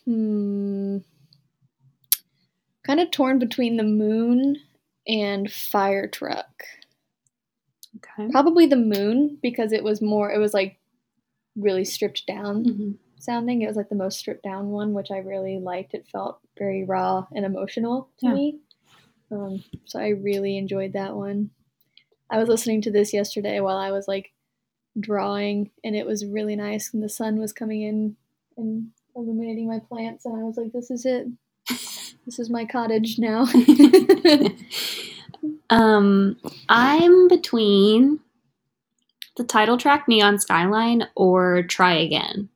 Hmm. 0.06 0.98
Kind 2.90 3.02
of 3.02 3.12
torn 3.12 3.38
between 3.38 3.78
the 3.78 3.84
moon 3.84 4.56
and 5.08 5.52
fire 5.52 6.08
truck. 6.08 6.64
Okay. 7.98 8.32
Probably 8.32 8.66
the 8.66 8.78
moon 8.78 9.38
because 9.44 9.72
it 9.74 9.84
was 9.84 10.02
more. 10.02 10.32
It 10.32 10.40
was 10.40 10.56
like 10.56 10.80
really 11.56 11.86
stripped 11.86 12.26
down 12.26 12.64
Mhm. 12.66 12.98
sounding. 13.20 13.62
It 13.62 13.68
was 13.68 13.76
like 13.78 13.90
the 13.90 13.96
most 13.96 14.18
stripped 14.18 14.42
down 14.42 14.72
one, 14.72 14.96
which 14.96 15.12
I 15.12 15.20
really 15.20 15.60
liked. 15.60 15.94
It 15.94 16.08
felt 16.08 16.40
very 16.58 16.84
raw 16.84 17.28
and 17.36 17.46
emotional 17.46 18.10
to 18.22 18.26
Yeah. 18.26 18.34
me. 18.34 18.60
Um, 19.30 19.64
so 19.86 20.00
I 20.00 20.08
really 20.08 20.58
enjoyed 20.58 20.94
that 20.94 21.16
one. 21.16 21.52
I 22.28 22.40
was 22.40 22.50
listening 22.50 22.82
to 22.82 22.92
this 22.92 23.14
yesterday 23.14 23.60
while 23.60 23.78
I 23.78 23.92
was 23.92 24.08
like 24.08 24.34
drawing, 25.00 25.70
and 25.84 25.96
it 25.96 26.08
was 26.08 26.26
really 26.26 26.56
nice. 26.56 26.92
And 26.92 27.04
the 27.04 27.10
sun 27.10 27.38
was 27.40 27.54
coming 27.54 27.84
in 27.84 28.18
and 28.58 28.94
illuminating 29.16 29.68
my 29.68 29.78
plants, 29.78 30.26
and 30.26 30.36
I 30.36 30.44
was 30.44 30.58
like, 30.58 30.72
"This 30.72 30.90
is 30.90 31.06
it. 31.06 31.28
This 32.30 32.38
is 32.38 32.52
my 32.52 32.64
cottage 32.64 33.18
now." 33.18 33.48
um, 35.72 36.38
I'm 36.70 37.28
between 37.28 38.20
the 39.36 39.44
title 39.44 39.78
track 39.78 40.08
"Neon 40.08 40.38
Skyline" 40.38 41.08
or 41.16 41.64
"Try 41.64 41.94
Again." 41.96 42.50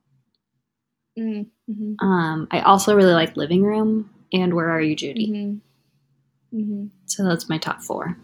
mm, 1.17 1.47
hmm 1.67 1.93
Um, 2.05 2.47
I 2.51 2.59
also 2.59 2.95
really 2.95 3.13
like 3.13 3.35
"Living 3.35 3.63
Room" 3.63 4.11
and 4.31 4.53
"Where 4.53 4.69
Are 4.69 4.79
You, 4.79 4.95
Judy." 4.95 5.59
hmm 6.51 6.57
hmm 6.59 6.85
So 7.07 7.23
that's 7.23 7.49
my 7.49 7.57
top 7.57 7.81
four. 7.81 8.15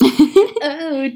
Oh, 0.62 1.10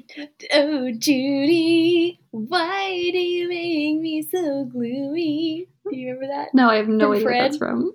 oh, 0.52 0.90
Judy, 0.98 2.18
why 2.32 3.10
do 3.12 3.18
you 3.18 3.48
make 3.48 4.00
me 4.00 4.22
so 4.22 4.64
gloomy? 4.64 5.68
Do 5.88 5.96
you 5.96 6.08
remember 6.08 6.26
that 6.34 6.54
no, 6.54 6.68
I 6.68 6.76
have 6.76 6.88
no 6.88 7.06
From 7.06 7.12
idea 7.12 7.24
Fred? 7.24 7.42
that's 7.42 7.56
from. 7.56 7.92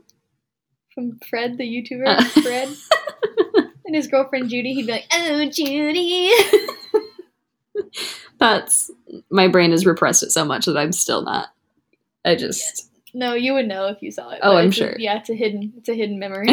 From 0.96 1.20
Fred, 1.30 1.58
the 1.58 1.64
YouTuber? 1.66 2.08
Uh. 2.08 2.24
Fred 2.42 2.70
and 3.86 3.96
his 3.96 4.08
girlfriend 4.08 4.50
Judy. 4.50 4.74
He'd 4.74 4.88
be 4.88 4.92
like, 4.94 5.06
"Oh, 5.14 5.46
Judy." 5.50 6.32
That's 8.40 8.92
my 9.30 9.48
brain 9.48 9.72
has 9.72 9.86
repressed 9.86 10.24
it 10.24 10.32
so 10.32 10.44
much 10.46 10.66
that 10.66 10.78
I'm 10.78 10.92
still 10.92 11.22
not. 11.22 11.50
I 12.26 12.36
just. 12.36 12.90
no, 13.14 13.34
you 13.34 13.54
would 13.54 13.68
know 13.68 13.88
if 13.88 14.02
you 14.02 14.12
saw 14.12 14.30
it. 14.32 14.40
Oh, 14.42 14.58
I'm 14.58 14.70
it's 14.70 14.78
a- 14.78 14.80
sure. 14.80 14.96
yeah, 14.98 15.18
it's 15.20 15.30
a 15.30 15.36
hidden. 15.36 15.74
It's 15.78 15.90
a 15.90 15.94
hidden 15.94 16.20
memory. 16.20 16.48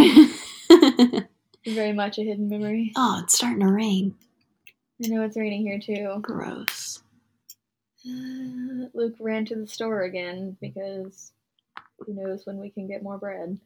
Very 1.67 1.93
much 1.93 2.19
a 2.19 2.23
hidden 2.23 2.49
memory. 2.49 2.93
oh, 2.97 3.21
it's 3.23 3.35
starting 3.37 3.61
to 3.61 3.67
rain. 3.73 4.15
I 5.05 5.09
know 5.09 5.23
it's 5.25 5.37
raining 5.37 5.63
here 5.63 5.79
too. 5.81 6.19
Gross. 6.23 7.03
Luke 8.05 9.15
ran 9.21 9.45
to 9.47 9.55
the 9.57 9.67
store 9.69 10.03
again 10.03 10.57
because 10.61 11.33
who 12.01 12.15
knows 12.15 12.45
when 12.47 12.59
we 12.59 12.71
can 12.71 12.89
get 12.89 13.03
more 13.03 13.19
bread. 13.19 13.59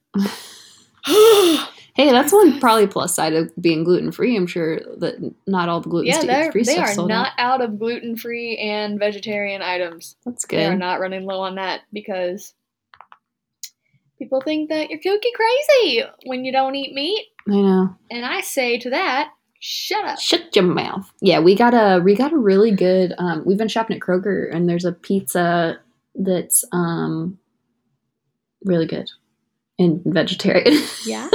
Hey, 1.96 2.10
that's 2.10 2.30
one 2.30 2.60
probably 2.60 2.86
plus 2.86 3.14
side 3.14 3.32
of 3.32 3.50
being 3.58 3.82
gluten 3.82 4.12
free. 4.12 4.36
I'm 4.36 4.46
sure 4.46 4.80
that 4.98 5.14
not 5.46 5.70
all 5.70 5.80
the 5.80 5.88
gluten 5.88 6.28
yeah, 6.28 6.50
free 6.50 6.62
they 6.62 6.76
are 6.76 6.94
not 6.94 7.32
out. 7.38 7.62
out 7.62 7.62
of 7.62 7.78
gluten 7.78 8.18
free 8.18 8.58
and 8.58 8.98
vegetarian 8.98 9.62
items. 9.62 10.14
That's 10.26 10.44
good. 10.44 10.58
They 10.58 10.66
are 10.66 10.76
not 10.76 11.00
running 11.00 11.24
low 11.24 11.40
on 11.40 11.54
that 11.54 11.80
because 11.94 12.52
people 14.18 14.42
think 14.42 14.68
that 14.68 14.90
you're 14.90 15.00
kooky 15.00 15.32
crazy 15.34 16.02
when 16.26 16.44
you 16.44 16.52
don't 16.52 16.74
eat 16.74 16.92
meat. 16.92 17.28
I 17.48 17.52
know. 17.52 17.96
And 18.10 18.26
I 18.26 18.42
say 18.42 18.78
to 18.78 18.90
that, 18.90 19.30
shut 19.60 20.04
up. 20.04 20.18
Shut 20.18 20.54
your 20.54 20.66
mouth. 20.66 21.10
Yeah, 21.22 21.40
we 21.40 21.54
got 21.54 21.72
a 21.72 22.02
we 22.02 22.14
got 22.14 22.34
a 22.34 22.38
really 22.38 22.72
good. 22.72 23.14
Um, 23.16 23.42
we've 23.46 23.56
been 23.56 23.68
shopping 23.68 23.96
at 23.96 24.02
Kroger, 24.02 24.54
and 24.54 24.68
there's 24.68 24.84
a 24.84 24.92
pizza 24.92 25.78
that's 26.14 26.62
um 26.72 27.38
really 28.66 28.86
good 28.86 29.08
and 29.78 30.02
vegetarian. 30.04 30.82
Yeah. 31.06 31.28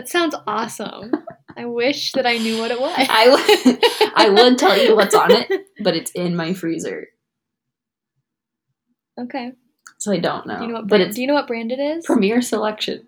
That 0.00 0.08
sounds 0.08 0.34
awesome. 0.46 1.12
I 1.58 1.66
wish 1.66 2.12
that 2.12 2.24
I 2.24 2.38
knew 2.38 2.58
what 2.58 2.70
it 2.70 2.80
was. 2.80 2.94
I 3.10 3.28
would, 3.28 4.12
I 4.16 4.30
would 4.30 4.56
tell 4.56 4.82
you 4.82 4.96
what's 4.96 5.14
on 5.14 5.30
it, 5.30 5.66
but 5.82 5.94
it's 5.94 6.10
in 6.12 6.34
my 6.34 6.54
freezer, 6.54 7.08
okay. 9.20 9.52
so 9.98 10.10
I 10.10 10.18
don't 10.18 10.46
know. 10.46 10.56
Do 10.58 10.62
you 10.62 10.68
know 10.68 10.74
what 10.76 10.82
but 10.84 10.88
brand, 10.88 11.02
it's 11.02 11.16
do 11.16 11.20
you 11.20 11.26
know 11.26 11.34
what 11.34 11.46
brand 11.46 11.70
it 11.70 11.78
is? 11.78 12.06
Premier 12.06 12.40
Selection. 12.40 13.06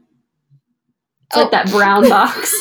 It's 1.28 1.36
Oh. 1.36 1.40
like 1.42 1.50
that 1.52 1.70
brown 1.70 2.06
box. 2.10 2.54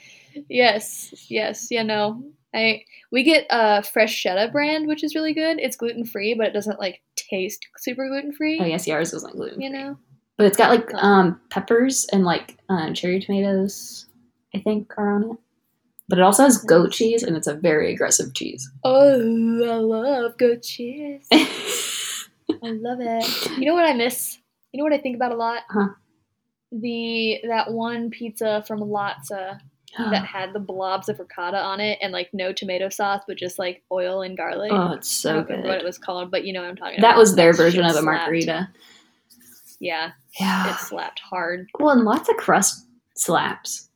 yes. 0.50 1.14
Yes. 1.30 1.68
Yeah, 1.70 1.82
no. 1.82 2.22
I 2.54 2.82
we 3.10 3.22
get 3.22 3.46
a 3.48 3.80
Freschetta 3.80 4.52
brand, 4.52 4.86
which 4.86 5.02
is 5.02 5.14
really 5.14 5.32
good. 5.32 5.58
It's 5.58 5.76
gluten 5.76 6.04
free, 6.04 6.34
but 6.34 6.46
it 6.48 6.52
doesn't 6.52 6.78
like 6.78 7.00
taste 7.16 7.66
super 7.78 8.06
gluten 8.06 8.32
free. 8.32 8.58
oh 8.60 8.66
yes, 8.66 8.86
ours 8.86 9.14
isn't 9.14 9.34
gluten. 9.34 9.62
You 9.62 9.70
know? 9.70 9.98
But 10.38 10.46
it's 10.46 10.56
got 10.56 10.70
like 10.70 10.88
um 10.94 11.40
peppers 11.50 12.06
and 12.12 12.24
like 12.24 12.56
um, 12.68 12.94
cherry 12.94 13.20
tomatoes, 13.20 14.06
I 14.54 14.60
think, 14.60 14.92
are 14.96 15.14
on 15.14 15.24
it. 15.32 15.36
But 16.08 16.18
it 16.18 16.22
also 16.22 16.44
has 16.44 16.56
goat 16.58 16.92
cheese, 16.92 17.22
and 17.22 17.36
it's 17.36 17.46
a 17.48 17.54
very 17.54 17.92
aggressive 17.92 18.32
cheese. 18.32 18.70
Oh, 18.82 19.10
I 19.10 19.76
love 19.76 20.38
goat 20.38 20.62
cheese. 20.62 21.26
I 21.32 22.70
love 22.70 22.98
it. 23.00 23.58
You 23.58 23.66
know 23.66 23.74
what 23.74 23.84
I 23.84 23.92
miss? 23.92 24.38
You 24.72 24.78
know 24.78 24.84
what 24.84 24.92
I 24.94 24.98
think 24.98 25.16
about 25.16 25.32
a 25.32 25.36
lot? 25.36 25.62
Huh. 25.68 25.88
The 26.72 27.40
that 27.48 27.72
one 27.72 28.10
pizza 28.10 28.64
from 28.66 28.80
Latza 28.80 29.60
that 29.98 30.24
had 30.24 30.52
the 30.52 30.60
blobs 30.60 31.08
of 31.08 31.18
ricotta 31.18 31.58
on 31.58 31.80
it 31.80 31.98
and 32.00 32.12
like 32.12 32.30
no 32.32 32.52
tomato 32.52 32.88
sauce, 32.88 33.22
but 33.26 33.36
just 33.36 33.58
like 33.58 33.82
oil 33.90 34.22
and 34.22 34.36
garlic. 34.36 34.70
oh, 34.72 34.92
it's 34.92 35.08
I 35.08 35.30
so 35.30 35.32
don't 35.34 35.48
remember 35.48 35.68
what 35.68 35.78
it 35.78 35.84
was 35.84 35.98
called, 35.98 36.30
but 36.30 36.44
you 36.44 36.52
know 36.52 36.60
what 36.60 36.68
I'm 36.70 36.76
talking 36.76 37.00
That 37.00 37.00
about. 37.00 37.12
That 37.14 37.18
was 37.18 37.34
their 37.36 37.52
version 37.52 37.84
of 37.84 37.96
a 37.96 38.00
slapped. 38.00 38.70
Yeah, 39.80 40.12
Yeah. 40.40 40.72
it 40.74 40.78
slapped 40.80 41.20
hard. 41.20 41.68
Well, 41.78 41.90
and 41.90 42.04
lots 42.04 42.28
of 42.28 42.36
crust 42.36 42.86
slaps. 43.16 43.88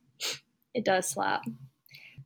It 0.74 0.84
does 0.84 1.08
slap. 1.08 1.42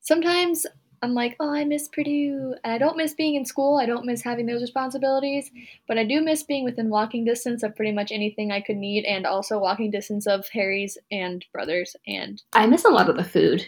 Sometimes 0.01 0.67
I'm 1.03 1.15
like, 1.15 1.37
oh, 1.41 1.53
I 1.53 1.65
miss 1.65 1.89
Purdue. 1.89 2.55
And 2.65 2.73
I 2.73 2.79
don't 2.79 2.97
miss 2.97 3.13
being 3.15 3.35
in 3.35 3.45
school. 3.45 3.79
I 3.79 3.87
don't 3.87 4.07
miss 4.07 4.23
having 4.23 4.47
those 4.47 4.63
responsibilities. 4.63 5.51
But 5.89 5.99
I 5.99 6.05
do 6.05 6.21
miss 6.21 6.43
being 6.43 6.65
within 6.65 6.89
walking 6.91 7.25
distance 7.25 7.63
of 7.63 7.75
pretty 7.77 7.93
much 7.93 8.13
anything 8.13 8.51
I 8.53 8.61
could 8.61 8.77
need 8.77 9.05
and 9.05 9.27
also 9.27 9.59
walking 9.59 9.91
distance 9.91 10.27
of 10.27 10.49
Harry's 10.49 10.97
and 11.11 11.45
brothers. 11.53 11.97
And 12.07 12.41
I 12.53 12.67
miss 12.67 12.85
a 12.85 12.89
lot 12.91 13.09
of 13.11 13.17
the 13.17 13.25
food. 13.25 13.67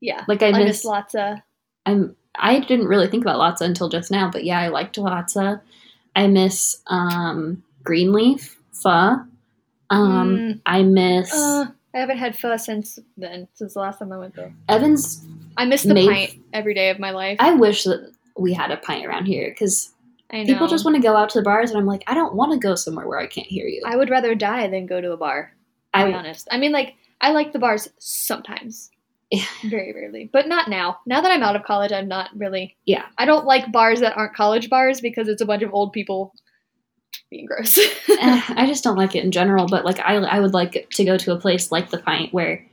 yeah, 0.00 0.24
Like 0.28 0.42
I 0.42 0.48
I 0.48 0.52
miss 0.52 0.66
miss 0.66 0.84
lots 0.84 1.14
of. 1.14 1.38
I'm 1.84 2.16
I 2.38 2.60
didn't 2.60 2.88
really 2.88 3.08
think 3.08 3.24
about 3.24 3.38
latza 3.38 3.62
until 3.64 3.88
just 3.88 4.10
now, 4.10 4.30
but 4.30 4.44
yeah, 4.44 4.58
I 4.60 4.68
liked 4.68 4.96
latza. 4.96 5.60
I 6.14 6.26
miss 6.26 6.82
um 6.86 7.62
greenleaf 7.86 8.58
pho. 8.72 9.20
Um 9.90 10.36
Mm, 10.36 10.60
I 10.66 10.82
miss 10.82 11.32
uh, 11.32 11.66
I 11.94 11.98
haven't 11.98 12.18
had 12.18 12.36
pho 12.38 12.56
since 12.56 12.98
then, 13.16 13.48
since 13.54 13.74
the 13.74 13.80
last 13.80 13.98
time 14.00 14.12
I 14.12 14.18
went 14.18 14.34
there. 14.34 14.52
Evan's 14.68 15.24
I 15.56 15.64
miss 15.64 15.82
the 15.84 15.94
Made- 15.94 16.08
pint 16.08 16.30
every 16.52 16.74
day 16.74 16.90
of 16.90 16.98
my 16.98 17.10
life. 17.10 17.38
I 17.40 17.54
wish 17.54 17.84
that 17.84 18.12
we 18.36 18.52
had 18.52 18.70
a 18.70 18.76
pint 18.76 19.06
around 19.06 19.24
here 19.26 19.48
because 19.48 19.92
people 20.30 20.66
just 20.66 20.84
want 20.84 20.96
to 20.96 21.02
go 21.02 21.16
out 21.16 21.30
to 21.30 21.38
the 21.38 21.44
bars, 21.44 21.70
and 21.70 21.78
I'm 21.78 21.86
like, 21.86 22.02
I 22.06 22.12
don't 22.14 22.34
want 22.34 22.52
to 22.52 22.58
go 22.58 22.74
somewhere 22.74 23.06
where 23.08 23.18
I 23.18 23.26
can't 23.26 23.46
hear 23.46 23.66
you. 23.66 23.80
I 23.86 23.96
would 23.96 24.10
rather 24.10 24.34
die 24.34 24.66
than 24.68 24.84
go 24.84 25.00
to 25.00 25.12
a 25.12 25.16
bar. 25.16 25.54
To 25.94 26.04
be 26.04 26.12
honest. 26.12 26.46
I 26.50 26.58
mean, 26.58 26.72
like, 26.72 26.96
I 27.22 27.30
like 27.30 27.54
the 27.54 27.58
bars 27.58 27.88
sometimes. 27.98 28.90
Yeah. 29.30 29.44
Very 29.64 29.92
rarely. 29.94 30.28
But 30.30 30.46
not 30.46 30.68
now. 30.68 30.98
Now 31.06 31.20
that 31.22 31.30
I'm 31.32 31.42
out 31.42 31.56
of 31.56 31.64
college, 31.64 31.90
I'm 31.92 32.06
not 32.08 32.28
really. 32.36 32.76
Yeah. 32.84 33.06
I 33.16 33.24
don't 33.24 33.46
like 33.46 33.72
bars 33.72 34.00
that 34.00 34.16
aren't 34.16 34.34
college 34.36 34.68
bars 34.68 35.00
because 35.00 35.26
it's 35.28 35.40
a 35.40 35.46
bunch 35.46 35.62
of 35.62 35.72
old 35.72 35.92
people 35.94 36.34
being 37.30 37.46
gross. 37.46 37.76
eh, 38.08 38.42
I 38.48 38.66
just 38.66 38.84
don't 38.84 38.96
like 38.96 39.14
it 39.16 39.24
in 39.24 39.32
general. 39.32 39.66
But 39.66 39.84
like, 39.84 39.98
I 40.00 40.14
I 40.16 40.40
would 40.40 40.54
like 40.54 40.88
to 40.92 41.04
go 41.04 41.16
to 41.18 41.32
a 41.32 41.38
place 41.40 41.72
like 41.72 41.90
the 41.90 41.98
pint 41.98 42.32
where 42.32 42.64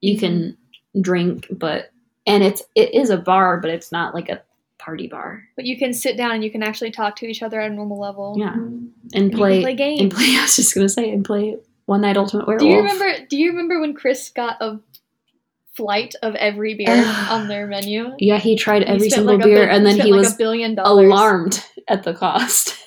you 0.00 0.18
can 0.18 0.56
drink, 1.00 1.46
but 1.50 1.90
and 2.26 2.42
it's 2.42 2.62
it 2.74 2.94
is 2.94 3.10
a 3.10 3.16
bar, 3.16 3.58
but 3.60 3.70
it's 3.70 3.92
not 3.92 4.14
like 4.14 4.28
a 4.28 4.42
party 4.78 5.06
bar. 5.08 5.42
but 5.56 5.66
you 5.66 5.76
can 5.78 5.92
sit 5.92 6.16
down 6.16 6.30
and 6.32 6.42
you 6.42 6.50
can 6.50 6.62
actually 6.62 6.90
talk 6.90 7.14
to 7.16 7.26
each 7.26 7.42
other 7.42 7.60
at 7.60 7.70
a 7.70 7.74
normal 7.74 7.98
level. 8.00 8.34
Yeah, 8.38 8.54
and 8.54 8.92
And 9.14 9.30
play 9.32 9.56
can 9.56 9.62
play 9.62 9.74
games. 9.74 10.00
and 10.00 10.10
play. 10.10 10.24
I 10.38 10.42
was 10.42 10.56
just 10.56 10.74
gonna 10.74 10.88
say 10.88 11.10
and 11.10 11.24
play 11.24 11.56
one 11.86 12.00
night 12.00 12.16
ultimate 12.16 12.46
werewolf. 12.46 12.60
do 12.62 12.68
you 12.68 12.78
remember? 12.78 13.26
Do 13.28 13.36
you 13.36 13.50
remember 13.50 13.80
when 13.80 13.94
Chris 13.94 14.30
got 14.30 14.56
a 14.62 14.80
flight 15.74 16.14
of 16.22 16.34
every 16.34 16.74
beer 16.74 16.88
on 17.30 17.46
their 17.48 17.66
menu? 17.66 18.12
Yeah, 18.18 18.38
he 18.38 18.56
tried 18.56 18.82
every 18.84 19.10
spent 19.10 19.20
single 19.20 19.36
like 19.36 19.44
beer, 19.44 19.66
bil- 19.66 19.74
and 19.76 19.84
then 19.86 19.94
spent 19.94 20.06
he 20.06 20.12
like 20.12 20.20
was 20.20 20.34
a 20.34 20.38
billion 20.38 20.74
dollars. 20.74 21.06
alarmed 21.06 21.64
at 21.88 22.02
the 22.02 22.14
cost. 22.14 22.74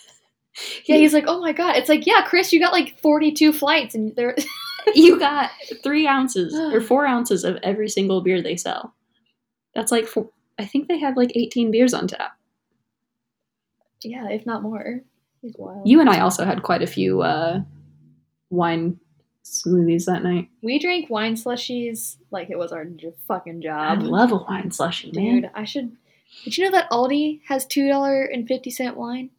Yeah, 0.85 0.97
he's 0.97 1.13
like, 1.13 1.25
oh 1.27 1.39
my 1.39 1.51
god. 1.53 1.75
It's 1.77 1.89
like, 1.89 2.05
yeah, 2.05 2.21
Chris, 2.25 2.53
you 2.53 2.59
got 2.59 2.73
like 2.73 2.99
forty-two 2.99 3.53
flights, 3.53 3.95
and 3.95 4.15
there. 4.15 4.35
you 4.93 5.17
got 5.17 5.49
three 5.81 6.07
ounces 6.07 6.53
or 6.53 6.79
four 6.89 7.05
ounces 7.07 7.43
of 7.43 7.57
every 7.63 7.89
single 7.89 8.21
beer 8.21 8.41
they 8.41 8.55
sell. 8.55 8.93
That's 9.73 9.91
like 9.91 10.05
four, 10.05 10.29
I 10.59 10.65
think 10.65 10.87
they 10.87 10.99
have 10.99 11.17
like 11.17 11.31
eighteen 11.35 11.71
beers 11.71 11.93
on 11.93 12.07
tap. 12.07 12.37
yeah, 14.03 14.29
if 14.29 14.45
not 14.45 14.61
more. 14.61 15.01
Wild. 15.57 15.87
You 15.87 15.99
and 15.99 16.09
I 16.09 16.19
also 16.19 16.45
had 16.45 16.63
quite 16.63 16.81
a 16.81 16.87
few 16.87 17.21
uh, 17.21 17.61
wine 18.49 18.99
smoothies 19.43 20.05
that 20.05 20.23
night. 20.23 20.47
We 20.61 20.79
drank 20.79 21.09
wine 21.09 21.35
slushies 21.35 22.15
like 22.31 22.49
it 22.49 22.57
was 22.57 22.71
our 22.71 22.85
j- 22.85 23.11
fucking 23.27 23.61
job. 23.61 23.99
I 23.99 24.01
love 24.01 24.31
a 24.31 24.37
wine 24.37 24.71
slushy, 24.71 25.11
man. 25.13 25.41
Dude, 25.41 25.51
I 25.53 25.65
should. 25.65 25.91
Did 26.45 26.57
you 26.57 26.65
know 26.65 26.71
that 26.71 26.89
Aldi 26.91 27.41
has 27.47 27.65
two 27.65 27.89
dollar 27.89 28.23
and 28.23 28.47
fifty 28.47 28.69
cent 28.69 28.95
wine, 28.95 29.31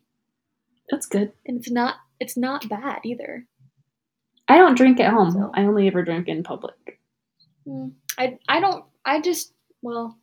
That's 0.90 1.06
good. 1.06 1.32
and 1.46 1.58
it's 1.58 1.70
not 1.70 1.96
it's 2.20 2.36
not 2.36 2.68
bad 2.68 3.00
either. 3.04 3.46
I 4.48 4.58
don't 4.58 4.76
drink 4.76 5.00
at 5.00 5.12
home. 5.12 5.30
So- 5.32 5.50
I 5.54 5.62
only 5.62 5.86
ever 5.86 6.02
drink 6.04 6.28
in 6.28 6.42
public. 6.42 7.00
Mm, 7.66 7.92
I 8.18 8.38
I 8.48 8.60
don't. 8.60 8.84
I 9.04 9.20
just 9.20 9.52
well, 9.82 10.18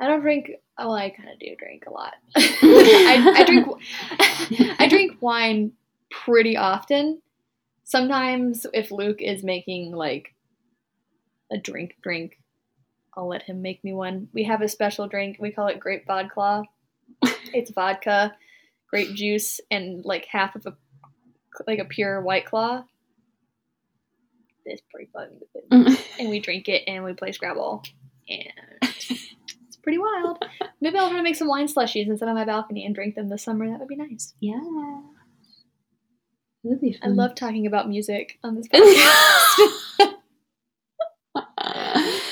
I 0.00 0.06
don't 0.08 0.20
drink. 0.20 0.50
well 0.78 0.92
I 0.92 1.10
kind 1.10 1.28
of 1.28 1.38
do 1.38 1.54
drink 1.56 1.84
a 1.86 1.92
lot. 1.92 2.14
I, 2.36 3.34
I 3.36 3.44
drink. 3.44 3.68
I 4.80 4.88
drink 4.88 5.18
wine 5.20 5.72
pretty 6.10 6.56
often. 6.56 7.22
Sometimes, 7.84 8.66
if 8.72 8.90
Luke 8.90 9.20
is 9.20 9.44
making 9.44 9.92
like 9.92 10.34
a 11.52 11.58
drink, 11.58 11.96
drink, 12.02 12.38
I'll 13.16 13.28
let 13.28 13.42
him 13.42 13.60
make 13.62 13.84
me 13.84 13.92
one. 13.92 14.28
We 14.32 14.44
have 14.44 14.62
a 14.62 14.68
special 14.68 15.06
drink. 15.06 15.36
We 15.38 15.52
call 15.52 15.68
it 15.68 15.78
grape 15.80 16.06
vodka. 16.06 16.62
it's 17.22 17.70
vodka, 17.70 18.34
grape 18.92 19.14
juice, 19.14 19.60
and 19.70 20.04
like 20.04 20.26
half 20.26 20.54
of 20.54 20.66
a 20.66 20.74
like 21.66 21.78
a 21.78 21.84
pure 21.84 22.20
white 22.20 22.44
claw. 22.46 22.84
It's 24.64 24.82
pretty 24.92 25.10
fucking 25.12 25.40
good. 25.88 25.98
And 26.20 26.28
we 26.30 26.38
drink 26.38 26.68
it 26.68 26.84
and 26.86 27.02
we 27.02 27.14
play 27.14 27.32
Scrabble. 27.32 27.82
And 28.28 28.52
it's 28.82 29.76
pretty 29.82 29.98
wild. 29.98 30.44
Maybe 30.80 30.96
I'll 30.98 31.08
try 31.08 31.16
to 31.18 31.22
make 31.22 31.34
some 31.36 31.48
wine 31.48 31.66
slushies 31.66 32.08
and 32.08 32.16
sit 32.18 32.28
on 32.28 32.34
my 32.36 32.44
balcony 32.44 32.86
and 32.86 32.94
drink 32.94 33.16
them 33.16 33.28
this 33.28 33.42
summer. 33.42 33.68
That 33.68 33.80
would 33.80 33.88
be 33.88 33.96
nice. 33.96 34.34
yeah. 34.40 34.60
Be 36.80 36.96
I 37.02 37.08
love 37.08 37.34
talking 37.34 37.66
about 37.66 37.88
music 37.88 38.38
on 38.44 38.54
this 38.54 38.68
podcast. 38.72 40.14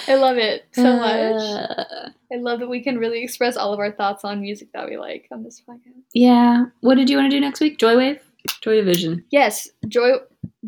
I 0.06 0.14
love 0.14 0.36
it 0.38 0.66
so 0.72 0.96
much. 0.96 1.42
Uh, 1.42 2.09
I 2.32 2.36
love 2.36 2.60
that 2.60 2.68
we 2.68 2.82
can 2.82 2.98
really 2.98 3.22
express 3.24 3.56
all 3.56 3.72
of 3.72 3.80
our 3.80 3.90
thoughts 3.92 4.24
on 4.24 4.40
music 4.40 4.68
that 4.72 4.88
we 4.88 4.96
like 4.96 5.26
on 5.32 5.42
this 5.42 5.60
podcast. 5.68 6.02
yeah. 6.14 6.66
What 6.80 6.94
did 6.96 7.10
you 7.10 7.16
want 7.16 7.30
to 7.30 7.36
do 7.36 7.40
next 7.40 7.60
week? 7.60 7.78
Joywave? 7.78 8.20
Joy 8.62 8.76
Division. 8.76 9.24
Yes, 9.30 9.68
Joy 9.88 10.12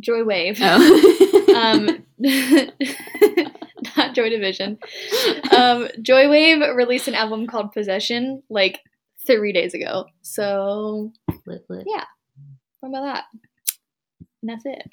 Joywave. 0.00 0.58
Oh. 0.60 1.18
Um 1.52 2.04
not 3.96 4.14
Joy 4.14 4.30
Division. 4.30 4.78
Um 5.56 5.88
Joywave 6.00 6.74
released 6.74 7.08
an 7.08 7.14
album 7.14 7.46
called 7.46 7.72
Possession 7.72 8.42
like 8.48 8.80
3 9.26 9.52
days 9.52 9.74
ago. 9.74 10.06
So, 10.22 11.12
Lit, 11.46 11.64
lit. 11.68 11.84
Yeah. 11.86 12.04
what 12.80 12.88
about 12.88 13.02
that? 13.14 13.24
And 14.42 14.50
that's 14.50 14.64
it. 14.66 14.88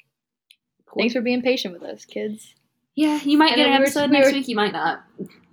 Cool. 0.86 1.00
Thanks 1.02 1.14
for 1.14 1.20
being 1.22 1.42
patient 1.42 1.72
with 1.74 1.82
us, 1.82 2.04
kids. 2.04 2.54
Yeah, 3.00 3.18
you 3.24 3.38
might 3.38 3.52
And 3.52 3.56
get 3.56 3.66
an 3.66 3.72
we 3.72 3.78
were- 3.78 3.84
episode 3.84 4.10
we 4.10 4.16
next 4.18 4.26
were- 4.28 4.32
week. 4.38 4.48
You 4.48 4.56
might 4.56 4.72
not. 4.72 5.04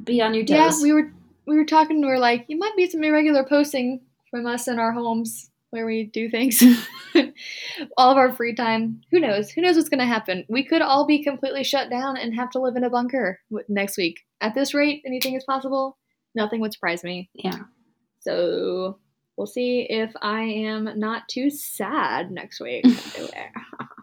Be 0.03 0.21
on 0.21 0.33
your 0.33 0.43
toes. 0.45 0.57
Yeah, 0.57 0.83
we 0.83 0.91
were 0.93 1.11
we 1.45 1.55
were 1.55 1.65
talking. 1.65 2.01
We 2.01 2.07
are 2.09 2.19
like, 2.19 2.45
it 2.49 2.55
might 2.57 2.75
be 2.75 2.89
some 2.89 3.03
irregular 3.03 3.43
posting 3.45 4.01
from 4.29 4.45
us 4.45 4.67
in 4.67 4.79
our 4.79 4.91
homes 4.91 5.49
where 5.69 5.85
we 5.85 6.03
do 6.03 6.29
things. 6.29 6.61
all 7.97 8.11
of 8.11 8.17
our 8.17 8.31
free 8.33 8.53
time. 8.53 9.01
Who 9.11 9.19
knows? 9.19 9.49
Who 9.51 9.61
knows 9.61 9.75
what's 9.77 9.89
gonna 9.89 10.05
happen? 10.05 10.45
We 10.49 10.63
could 10.65 10.81
all 10.81 11.05
be 11.05 11.23
completely 11.23 11.63
shut 11.63 11.89
down 11.89 12.17
and 12.17 12.35
have 12.35 12.49
to 12.51 12.59
live 12.59 12.75
in 12.75 12.83
a 12.83 12.89
bunker 12.89 13.39
next 13.69 13.97
week. 13.97 14.19
At 14.41 14.53
this 14.55 14.73
rate, 14.73 15.01
anything 15.05 15.35
is 15.35 15.43
possible. 15.45 15.97
Nothing 16.35 16.59
would 16.61 16.73
surprise 16.73 17.03
me. 17.03 17.29
yeah. 17.33 17.59
So 18.19 18.99
we'll 19.37 19.47
see 19.47 19.87
if 19.89 20.11
I 20.21 20.41
am 20.41 20.89
not 20.99 21.27
too 21.29 21.49
sad 21.49 22.29
next 22.31 22.59
week. 22.59 22.85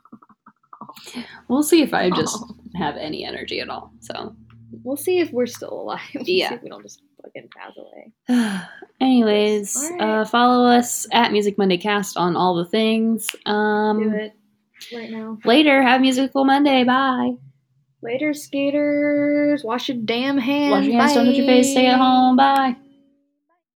We'll 1.49 1.63
see 1.63 1.83
if 1.83 1.93
I 1.95 2.11
just 2.11 2.43
have 2.77 2.97
any 2.97 3.25
energy 3.25 3.61
at 3.61 3.69
all. 3.69 3.93
So, 4.01 4.35
we'll 4.83 4.97
see 4.97 5.21
if 5.21 5.31
we're 5.33 5.47
still 5.47 5.73
alive. 5.83 6.01
We'll 6.15 6.25
Yeah. 6.27 6.49
see 6.51 6.55
if 6.57 6.63
we 6.63 6.69
don't 6.69 6.83
just 6.83 7.03
fucking 7.23 7.49
pass 7.57 7.73
away. 7.77 8.61
anyways, 9.01 9.77
All 9.77 9.91
right. 9.99 10.21
uh, 10.21 10.25
follow 10.25 10.67
us 10.67 11.07
at 11.13 11.33
Music 11.33 11.57
Monday 11.59 11.77
Cast 11.79 12.17
on 12.17 12.37
all 12.37 12.55
the 12.57 12.65
things. 12.67 13.29
Um, 13.47 14.03
Do 14.11 14.15
it. 14.17 14.33
right 14.95 15.11
now. 15.11 15.39
Later, 15.45 15.83
have 15.83 16.01
musical 16.01 16.45
Monday. 16.45 16.85
Bye. 16.85 17.33
Later, 18.03 18.35
skaters. 18.35 19.65
Wash 19.65 19.89
your 19.89 19.97
damn 19.99 20.37
hands. 20.37 20.73
Wash 20.73 20.85
your 20.85 21.01
hands, 21.01 21.15
don't 21.15 21.25
touch 21.27 21.37
your 21.37 21.47
face, 21.47 21.71
stay 21.71 21.87
at 21.87 21.99
home. 21.99 22.37
Bye. 22.37 22.77